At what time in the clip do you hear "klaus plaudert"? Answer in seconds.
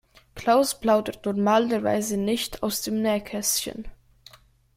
0.33-1.23